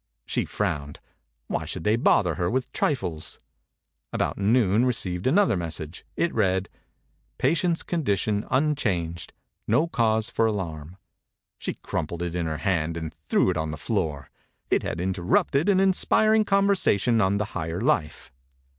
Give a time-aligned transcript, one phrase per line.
[0.25, 0.99] She frowned.
[1.45, 3.37] Why should they bother her with trifles.
[4.11, 6.07] About noon she received an other message.
[6.15, 6.69] It read:
[7.37, 9.31] "Pa tient's condition unchanged.
[9.67, 10.97] No cause for alarm."
[11.59, 14.31] She crumpled it in her hand and threw it on the floor.
[14.71, 18.31] It had interrupted an inspiring conversation on the Higher Life.